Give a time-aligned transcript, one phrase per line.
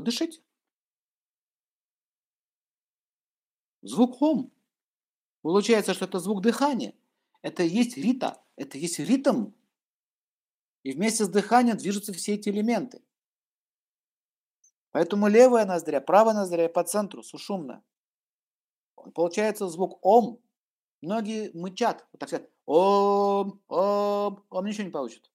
[0.00, 0.40] Подышите.
[3.82, 4.50] Звук ом.
[5.42, 6.94] Получается, что это звук дыхания.
[7.42, 9.52] Это есть рита, это есть ритм.
[10.84, 13.02] И вместе с дыханием движутся все эти элементы.
[14.90, 17.84] Поэтому левая ноздря, правая ноздря по центру, сушумно.
[19.14, 20.40] Получается звук ом.
[21.02, 25.30] Многие мычат, вот так сказать, ом, ом, ом, ничего не получит.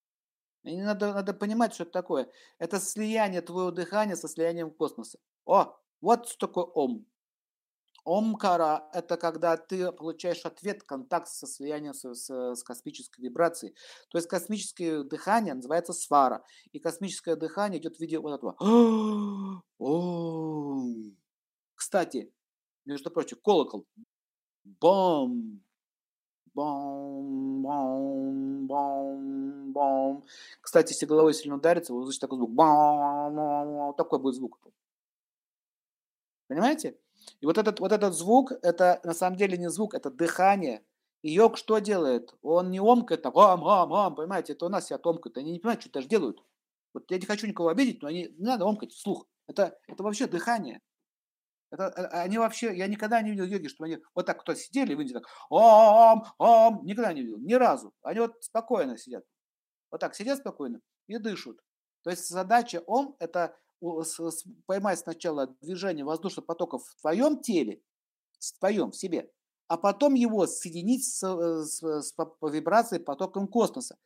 [0.66, 2.30] И надо, надо понимать, что это такое.
[2.58, 5.20] Это слияние твоего дыхания со слиянием космоса.
[5.46, 7.06] О, вот что такое ом.
[8.04, 13.76] Омкара– это когда ты получаешь ответ, контакт со слиянием с, с, с космической вибрацией.
[14.10, 16.44] То есть космическое дыхание называется свара.
[16.72, 18.56] И космическое дыхание идет в виде вот этого.
[21.76, 22.32] Кстати,
[22.86, 23.88] между прочим, колокол.
[24.64, 25.65] Бом,
[26.56, 30.24] бом, бом, бом, бом.
[30.62, 32.52] Кстати, если головой сильно ударится, вы услышите такой звук.
[32.52, 34.58] Бом, такой будет звук.
[36.48, 36.98] Понимаете?
[37.42, 40.84] И вот этот, вот этот звук, это на самом деле не звук, это дыхание.
[41.22, 42.36] И йог что делает?
[42.44, 45.38] Он не омкает так, ам, ам, ам, понимаете, это у нас себя омкают.
[45.38, 46.44] Они не понимают, что даже делают.
[46.94, 49.26] Вот я не хочу никого обидеть, но они, не надо омкать вслух.
[49.48, 50.82] Это, это вообще дыхание.
[51.72, 54.94] Это, э, они вообще, я никогда не видел йоги, что они вот так кто сидели
[54.94, 57.94] в Индии, так, ом, ом, никогда не видел, ни разу.
[58.02, 59.24] Они вот спокойно сидят.
[59.92, 61.58] Вот так сидят спокойно и дышат.
[62.04, 63.56] То есть задача ом– это
[64.66, 67.82] поймать сначала движение воздушных потоков в твоем теле,
[68.40, 69.32] в твоем, в себе,
[69.68, 73.98] а потом его соединить с, э, с, с по вибрацией потоком космоса.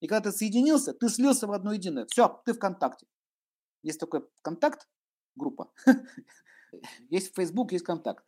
[0.00, 2.06] И когда ты соединился, ты слился в одно единое.
[2.06, 3.06] Все, ты в контакте.
[3.82, 4.88] Есть такой контакт,
[5.34, 5.72] группа.
[7.10, 8.24] Есть Facebook, есть контакт.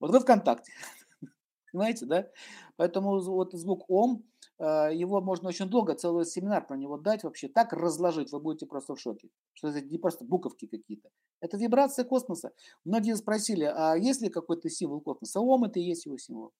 [0.00, 0.72] Вот вы в контакте.
[1.72, 2.28] Понимаете, да?
[2.76, 4.24] Поэтому вот звук ом,
[4.58, 8.66] а, его можно очень долго, целый семинар про него дать, вообще так разложить, вы будете
[8.66, 9.30] просто в шоке.
[9.54, 11.10] Что это не просто буковки какие-то.
[11.40, 12.52] Это вибрация космоса.
[12.84, 15.40] Многие спросили, а есть ли какой-то символ космоса?
[15.40, 16.52] Ом это и есть его символ.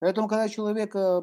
[0.00, 1.22] Поэтому, когда человек э,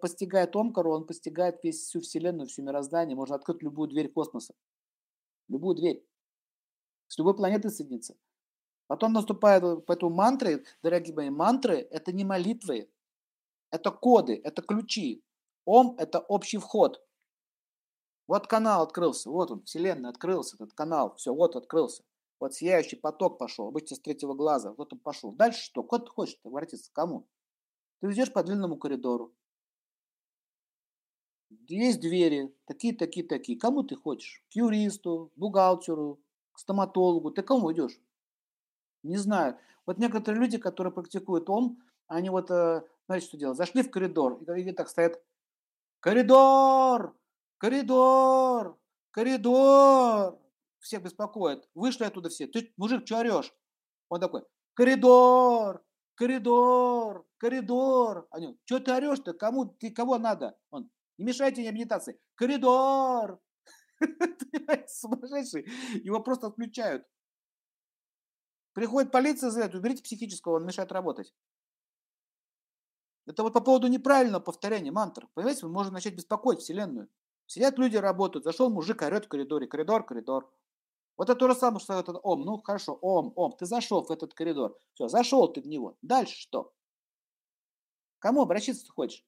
[0.00, 4.54] постигает Омкару, он постигает весь, всю Вселенную, всю мироздание, можно открыть любую дверь космоса.
[5.48, 6.06] Любую дверь.
[7.14, 8.16] С любой планеты соединиться.
[8.88, 12.90] Потом наступает, поэтому мантры, дорогие мои, мантры– это не молитвы,
[13.70, 15.22] это коды, это ключи.
[15.64, 17.06] Ом– это общий вход.
[18.26, 22.02] Вот канал открылся, вот он, Вселенная открылся, этот канал, все, вот открылся.
[22.40, 25.30] Вот сияющий поток пошел, обычно с третьего глаза, вот он пошел.
[25.30, 25.84] Дальше что?
[25.84, 26.90] Куда ты хочешь обратиться?
[26.90, 27.28] К кому?
[28.00, 29.32] Ты идешь по длинному коридору.
[31.68, 33.56] Есть двери, такие, такие, такие.
[33.56, 34.44] Кому ты хочешь?
[34.50, 36.20] К юристу, бухгалтеру,
[36.54, 37.30] к стоматологу.
[37.30, 38.00] Ты кому идешь?
[39.02, 39.58] Не знаю.
[39.86, 43.58] Вот некоторые люди, которые практикуют ом, они вот, э, знаете, что делают?
[43.58, 45.22] Зашли в коридор, и так стоят.
[46.00, 47.16] Коридор!
[47.58, 48.78] Коридор!
[49.10, 50.38] Коридор!
[50.78, 51.68] Всех беспокоит.
[51.74, 52.46] Вышли оттуда все.
[52.46, 53.54] Ты, мужик, что орешь?
[54.08, 54.42] Он такой,
[54.74, 55.82] коридор!
[56.14, 57.26] Коридор!
[57.38, 58.26] Коридор!
[58.30, 59.32] Они, что ты орешь-то?
[59.32, 60.56] Кому, ты, кого надо?
[60.70, 62.18] Он, не мешайте мне медитации.
[62.34, 63.40] Коридор!
[64.88, 65.68] Сумасшедший.
[66.02, 67.06] Его просто отключают.
[68.72, 71.32] Приходит полиция это, уберите психического, он мешает работать.
[73.26, 75.28] Это вот по поводу неправильного повторения мантр.
[75.34, 77.08] Понимаете, мы можем начать беспокоить Вселенную.
[77.46, 80.52] Сидят люди, работают, зашел мужик, орет в коридоре, коридор, коридор.
[81.16, 82.42] Вот это то же самое, что этот ом.
[82.42, 84.76] Ну, хорошо, ом, ом, ты зашел в этот коридор.
[84.94, 85.96] Все, зашел ты в него.
[86.02, 86.72] Дальше что?
[88.18, 89.24] Кому обратиться ты хочешь?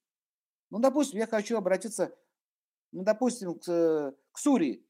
[0.70, 2.16] Ну, допустим, я хочу обратиться,
[2.93, 4.84] ну, допустим, к, к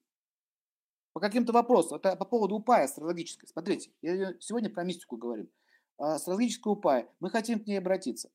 [1.12, 1.96] по каким-то вопросам.
[1.96, 3.48] Это по поводу упая астрологической.
[3.48, 5.50] Смотрите, я сегодня про мистику говорим.
[5.96, 7.10] Астрологическая упая.
[7.20, 8.30] Мы хотим к ней обратиться.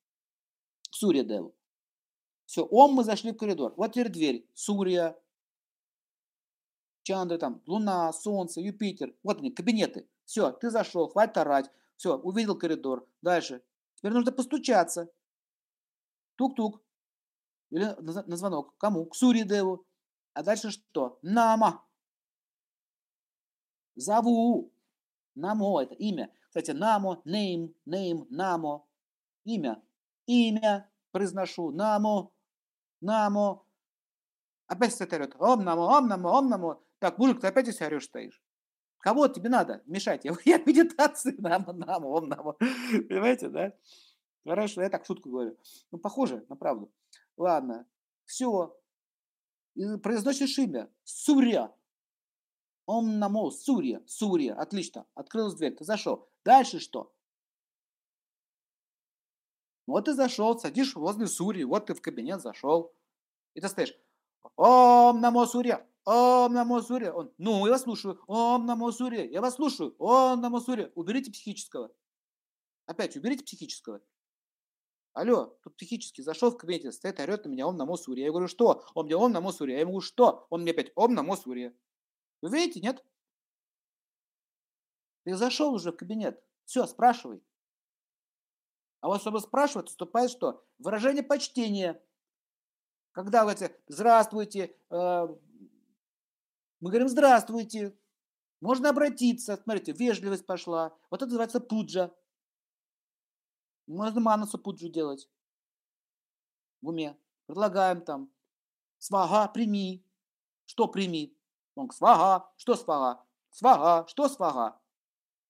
[0.90, 1.56] Сурья Деву.
[2.46, 3.74] Все, ом, мы зашли в коридор.
[3.78, 4.50] Вот теперь дверь.
[4.54, 5.16] Сурья,
[7.04, 9.16] Чандра, там, Луна, Солнце, Юпитер.
[9.24, 10.10] Вот они, кабинеты.
[10.26, 11.70] Все, ты зашел, хватит орать.
[11.98, 13.08] Все, увидел коридор.
[13.22, 13.64] Дальше.
[13.96, 15.12] Теперь нужно постучаться.
[16.36, 16.82] Тук-тук.
[17.70, 18.76] Или на звонок.
[18.78, 19.06] Кому?
[19.06, 19.86] К Сури Деву.
[20.34, 21.20] А дальше что?
[21.22, 21.84] Нама.
[23.96, 24.72] Зову.
[25.36, 26.34] Намо– это имя.
[26.48, 28.88] Кстати, намо, name, name, намо.
[29.46, 29.82] Имя
[30.32, 32.34] имя произношу, намо,
[33.02, 33.66] намо.
[34.68, 36.84] Опять стоит орет, ом намо, ом намо, ом намо.
[37.00, 38.42] Так, мужик, ты опять здесь орешь стоишь.
[39.00, 40.26] Кого тебе надо мешать?
[40.26, 42.54] Я, я медитации, намо, намо, ом намо.
[42.54, 43.74] Понимаете, да?
[44.46, 45.58] Хорошо, я так шутку говорю.
[45.92, 46.92] Ну, похоже на правду.
[47.38, 47.86] Ладно,
[48.26, 48.78] все.
[49.76, 50.92] Произносишь имя.
[51.04, 51.74] Сурья.
[52.86, 54.56] Ом намо, Сурья, Сурья.
[54.56, 55.06] Отлично.
[55.14, 56.30] Открылась дверь, ты зашел.
[56.44, 57.14] Дальше что?
[59.88, 62.94] Вот ты зашел, садишь возле Сури, вот ты в кабинет зашел.
[63.54, 63.94] И ты стоишь,
[64.56, 67.12] Ом намо Сурья, Ом намо суре.
[67.12, 68.20] Он, ну, я вас слушаю.
[68.28, 69.30] Ом намо суре.
[69.32, 69.96] Я вас слушаю.
[70.00, 70.92] Ом намо суре.
[70.96, 71.92] Уберите психического.
[72.88, 74.02] Опять, уберите психического.
[75.14, 78.24] Алло, тут психически зашел в кабинете, стоит, орет на меня, он на Мосуре.
[78.24, 78.86] Я говорю, что?
[78.94, 79.74] Он мне, он на Мосуре.
[79.74, 80.48] Я ему говорю, что?
[80.50, 81.76] Он мне опять, он на Мосуре.
[82.42, 83.04] Вы видите, нет?
[85.24, 86.42] Ты зашел уже в кабинет.
[86.66, 87.44] Все, спрашивай.
[89.02, 90.66] А вот чтобы спрашивать, вступает что?
[90.80, 92.02] Выражение почтения.
[93.12, 95.28] Когда вы эти «здравствуйте», э,
[96.80, 97.98] мы говорим «здравствуйте»,
[98.62, 100.96] можно обратиться, смотрите, вежливость пошла.
[101.10, 102.14] Вот это называется пуджа.
[103.92, 105.30] Можно манасу пуджу делать
[106.82, 107.18] в уме.
[107.46, 108.32] Предлагаем там
[108.98, 110.06] свага, прими.
[110.66, 111.38] Что прими?
[111.76, 113.26] Он свага, что свага?
[113.50, 114.80] Свага, что свага?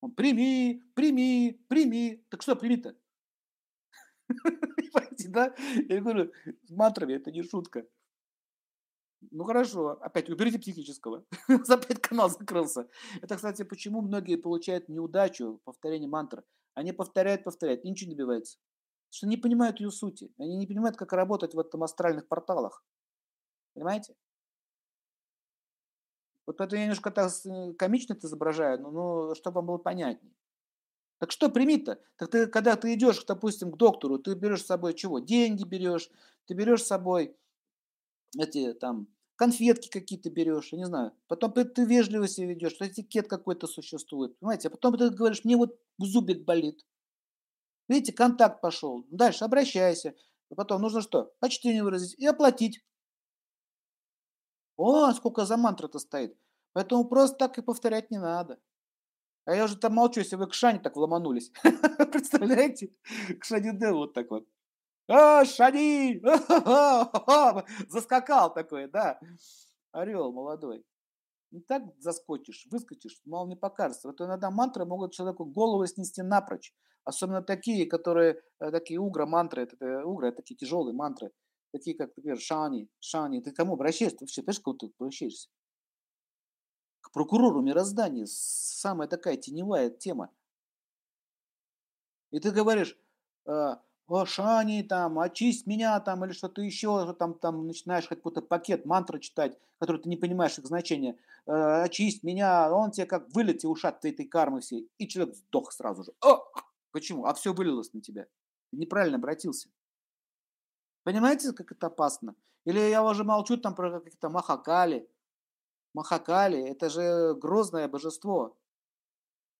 [0.01, 2.25] Он прими, прими, прими.
[2.29, 2.97] Так что прими-то?
[4.27, 5.55] Понимаете, да?
[5.87, 6.31] Я говорю,
[6.63, 7.85] с мантрами это не шутка.
[9.29, 11.25] Ну хорошо, опять уберите психического.
[11.69, 12.89] Опять канал закрылся.
[13.21, 16.43] Это, кстати, почему многие получают неудачу в мантры.
[16.73, 18.57] Они повторяют, повторяют, ничего не добивается.
[19.09, 20.31] Потому что не понимают ее сути.
[20.37, 22.83] Они не понимают, как работать в этом астральных порталах.
[23.73, 24.15] Понимаете?
[26.45, 30.33] Вот это я немножко так э, комично это изображаю, но, но чтобы вам было понятнее.
[31.19, 32.01] Так что прими-то?
[32.15, 35.19] Так ты, когда ты идешь, допустим, к доктору, ты берешь с собой чего?
[35.19, 36.09] Деньги берешь,
[36.47, 37.37] ты берешь с собой
[38.37, 39.07] эти там
[39.41, 41.13] конфетки какие-то берешь, я не знаю.
[41.25, 44.67] Потом ты, вежливо себя ведешь, этикет какой-то существует, понимаете?
[44.67, 46.85] А потом ты говоришь, мне вот зубик болит.
[47.87, 49.03] Видите, контакт пошел.
[49.09, 50.13] Дальше обращайся.
[50.51, 51.33] А потом нужно что?
[51.39, 52.85] Почтение выразить и оплатить.
[54.77, 56.37] О, сколько за мантра-то стоит.
[56.73, 58.59] Поэтому просто так и повторять не надо.
[59.45, 61.51] А я уже там молчу, если вы к Шане так вломанулись.
[62.11, 62.91] Представляете?
[63.39, 64.47] К Шане Дэл вот так вот.
[65.11, 66.21] А, Шани!
[67.89, 69.19] Заскакал такой, да.
[69.91, 70.85] Орел молодой.
[71.51, 74.07] Не так заскочишь, выскочишь, мало не покажется.
[74.07, 76.73] Вот иногда мантры могут человеку голову снести напрочь.
[77.03, 81.31] Особенно такие, которые, э, такие угра мантры, это, это угра, это такие тяжелые мантры.
[81.73, 83.41] Такие, как, например, шани, шани.
[83.41, 84.19] Ты кому обращаешься?
[84.19, 85.49] Ты вообще, понимаешь, к кому ты обращаешься?
[87.01, 90.29] к прокурору мироздания, самая такая теневая тема.
[92.31, 92.97] И ты говоришь,
[93.45, 93.75] э,
[94.11, 99.19] о, Шани, там, очисть меня, там, или что-то еще, там, там начинаешь какой-то пакет, мантры
[99.19, 103.67] читать, который ты не понимаешь их значения, э, очисть меня, он тебе как вылет и
[103.67, 106.13] ушат этой кармы всей, и человек сдох сразу же.
[106.21, 106.43] О!
[106.91, 107.25] Почему?
[107.25, 108.25] А все вылилось на тебя.
[108.71, 109.69] Ты неправильно обратился.
[111.03, 112.35] Понимаете, как это опасно?
[112.65, 115.09] Или я уже молчу там про какие-то махакали,
[115.93, 118.57] Махакали– это же грозное божество.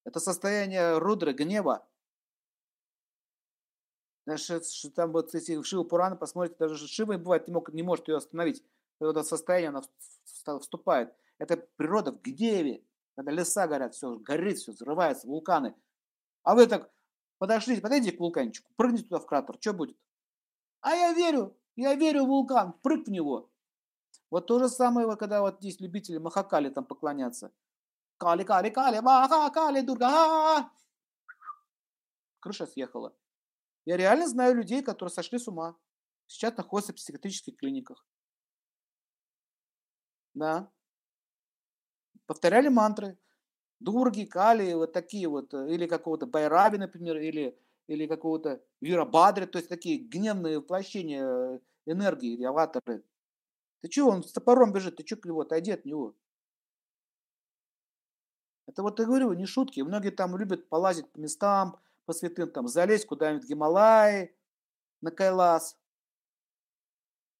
[0.05, 1.85] Это состояние рудры, гнева.
[4.25, 4.61] Даже
[4.95, 8.17] там вот если в Шиву Пурана посмотрите, даже Шива бывает не, мог, не может ее
[8.17, 8.63] остановить.
[8.99, 9.81] Это состояние она
[10.59, 11.13] вступает.
[11.39, 12.83] Это природа в гневе.
[13.15, 15.75] Когда леса горят, все горит, все взрывается, вулканы.
[16.43, 16.91] А вы так
[17.39, 19.97] подошли, подойдите к вулканчику, прыгните туда в кратер, что будет?
[20.81, 23.49] А я верю, я верю в вулкан, прыг в него.
[24.29, 27.51] Вот то же самое, когда вот здесь любители Махакали там поклоняться.
[28.17, 30.69] Кали, кали, кали, Махакали, Дурга.
[32.39, 33.13] Крыша съехала.
[33.85, 35.75] Я реально знаю людей, которые сошли с ума.
[36.27, 38.05] Сейчас находятся в психиатрических клиниках.
[40.33, 40.71] Да.
[42.25, 43.17] Повторяли мантры.
[43.79, 45.53] Дурги, Кали, вот такие вот.
[45.53, 49.45] Или какого-то Байраби, например, или, или какого-то Вирабадри.
[49.45, 53.03] То есть такие гневные воплощения энергии или аватары.
[53.81, 56.15] Ты чего, он с топором бежит, ты к нему, отойди от него.
[58.67, 59.81] Это вот я говорю, не шутки.
[59.81, 64.35] Многие там любят полазить по местам, по святым, там, залезть куда-нибудь в Гималаи,
[65.01, 65.77] на Кайлас.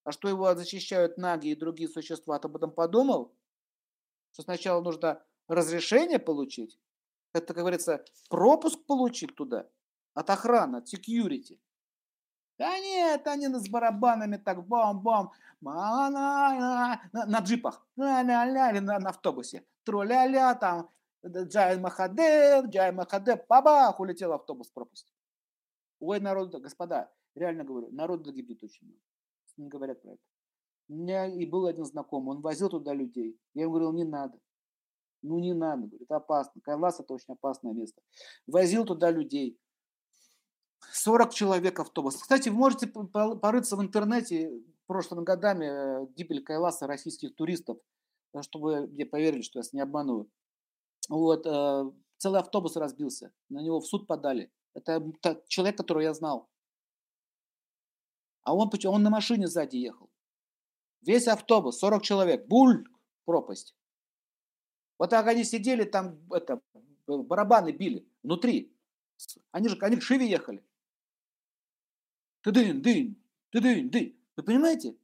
[0.03, 3.35] А что его защищают наги и другие существа, ты об этом подумал?
[4.31, 6.79] Что сначала нужно разрешение получить,
[7.33, 9.69] это, как говорится, пропуск получить туда
[10.13, 11.59] от охраны, от security.
[12.57, 19.65] Да нет, они с барабанами так бам-бам, на, на, джипах, на, на, на, на, автобусе,
[19.83, 20.89] труля-ля, там,
[21.25, 25.13] Джай Махадев, Джай Махадев, бабах, улетел автобус в пропасть.
[25.99, 29.01] Ой, народ, господа, реально говорю, народ гибнет очень много.
[29.57, 30.21] Не говорят про это.
[30.89, 33.39] У меня и был один знакомый, он возил туда людей.
[33.53, 34.39] Я ему говорил, не надо.
[35.21, 36.59] Ну не надо, говорит, опасно.
[36.61, 38.01] Кайлас это очень опасное место.
[38.47, 39.59] Возил туда людей.
[40.91, 42.17] 40 человек автобус.
[42.17, 44.51] Кстати, вы можете порыться в интернете
[44.87, 47.77] прошлыми годами э, гибель Кайласа российских туристов,
[48.33, 50.29] э, чтобы мне поверили, что я не обманываю.
[51.09, 54.51] Вот, э, целый автобус разбился, на него в суд подали.
[54.73, 55.03] Это
[55.47, 56.49] человек, которого я знал.
[58.43, 60.09] А он, он на машине сзади ехал.
[61.01, 62.87] Весь автобус, 40 человек, буль,
[63.25, 63.75] пропасть.
[64.97, 66.61] Вот так они сидели там, это,
[67.07, 68.75] барабаны били внутри.
[69.51, 70.63] Они же, они к Шиве ехали.
[72.41, 74.19] Ты-дынь, дынь, ты-дынь, дынь.
[74.35, 74.97] Вы понимаете?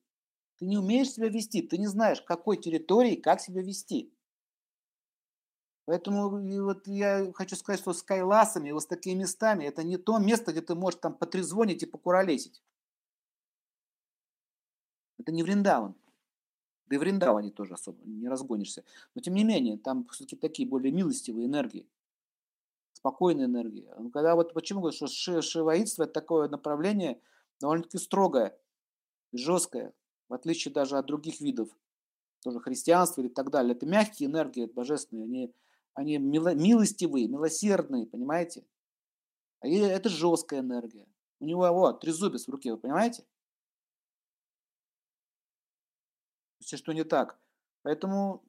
[0.57, 4.11] Ты не умеешь себя вести, ты не знаешь, какой территории, как себя вести.
[5.87, 6.29] Поэтому
[6.65, 10.51] вот я хочу сказать, что с кайласами, вот с такими местами, это не то место,
[10.51, 12.61] где ты можешь там потрезвонить и покуролесить.
[15.17, 15.95] Это не Вриндаван.
[16.87, 18.83] Да и в Риндаване тоже особо не разгонишься.
[19.15, 21.87] Но тем не менее, там все-таки такие более милостивые энергии.
[22.91, 23.89] Спокойные энергии.
[23.97, 27.21] Ну, когда вот почему говорю, что ши, шиваитство это такое направление
[27.61, 28.59] довольно-таки строгое,
[29.31, 29.93] жесткое,
[30.27, 31.69] в отличие даже от других видов,
[32.43, 33.73] тоже христианства и так далее.
[33.73, 35.53] Это мягкие энергии, божественные, они,
[35.97, 38.63] они мило, милостивые, милосердные, понимаете?
[39.61, 41.07] А это жесткая энергия.
[41.39, 43.25] У него вот трезубец в руке, вы понимаете?
[46.59, 47.39] Все, что не так.
[47.81, 48.43] Поэтому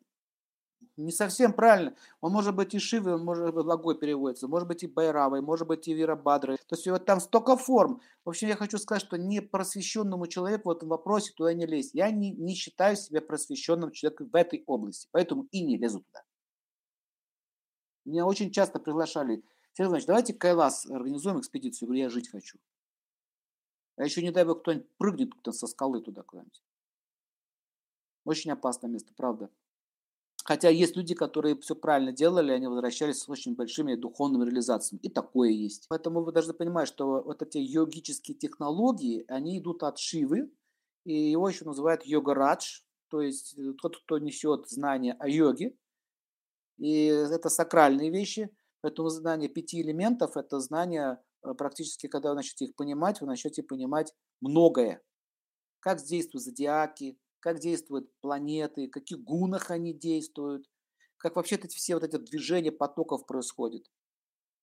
[0.98, 1.94] не совсем правильно.
[2.20, 5.66] Он может быть и Шивы, он может быть благой переводится, может быть и Байравой, может
[5.66, 6.58] быть и Вирабадрой.
[6.58, 8.02] То есть вот там столько форм.
[8.26, 11.94] В общем, я хочу сказать, что не просвещенному человеку в этом вопросе туда не лезть.
[11.94, 16.27] Я не, не считаю себя просвещенным человеком в этой области, поэтому и не лезу туда.
[18.08, 19.44] Меня очень часто приглашали.
[19.74, 21.86] Сергей Иванович, давайте Кайлас организуем экспедицию.
[21.86, 22.58] Я говорю, я жить хочу.
[23.96, 26.62] А еще не дай бог кто-нибудь прыгнет со скалы туда куда-нибудь.
[28.24, 29.50] Очень опасное место, правда.
[30.44, 35.00] Хотя есть люди, которые все правильно делали, они возвращались с очень большими духовными реализациями.
[35.02, 35.86] И такое есть.
[35.90, 40.50] Поэтому вы должны понимать, что вот эти йогические технологии, они идут от Шивы,
[41.04, 45.76] и его еще называют йога-радж, то есть э, тот, кто несет знания о йоге.
[46.78, 52.66] И это сакральные вещи, поэтому знание пяти элементов– это знание э, практически, когда вы начнете
[52.66, 55.02] их понимать, вы начнете понимать многое.
[55.80, 60.66] Как действуют зодиаки, как действуют планеты, каких гунах они действуют,
[61.16, 63.84] как вообще эти все вот эти движения потоков происходят.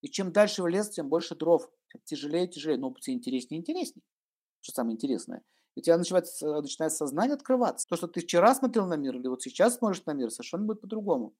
[0.01, 1.69] И чем дальше в лес, тем больше дров,
[2.05, 4.03] тяжелее тяжелее, но все интереснее интереснее.
[4.61, 5.43] Что самое интересное.
[5.75, 7.87] И у тебя начинает, начинает сознание открываться.
[7.87, 10.81] То, что ты вчера смотрел на мир, или вот сейчас смотришь на мир, совершенно будет
[10.81, 11.35] по-другому.